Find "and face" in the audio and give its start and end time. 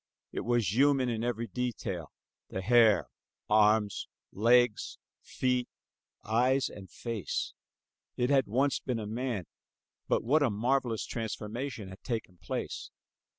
6.69-7.53